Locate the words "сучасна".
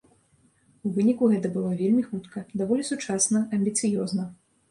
2.91-3.45